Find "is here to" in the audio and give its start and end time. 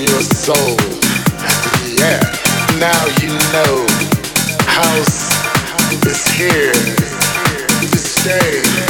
6.06-7.98